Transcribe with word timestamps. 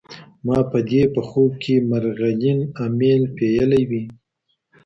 ما 0.45 0.57
به 0.69 0.79
دي 0.89 1.01
په 1.15 1.21
خوب 1.29 1.51
کي 1.63 1.75
مرغلین 1.89 2.59
امېل 2.85 3.21
پېیلی 3.35 3.83
وي 3.89 4.03